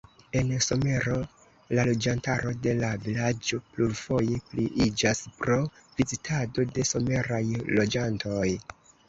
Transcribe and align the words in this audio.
En 0.39 0.47
somero 0.67 1.17
la 1.79 1.83
loĝantaro 1.89 2.53
de 2.63 2.73
la 2.79 2.89
vilaĝo 3.03 3.59
plurfoje 3.75 4.39
pliiĝas 4.49 5.23
pro 5.43 5.59
vizitado 6.01 6.67
de 6.79 6.89
someraj 6.95 7.45
loĝantoj. 7.79 8.49